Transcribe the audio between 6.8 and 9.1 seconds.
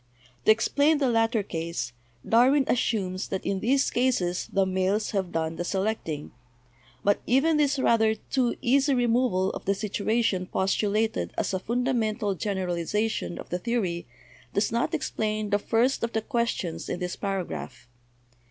but even this rather too easy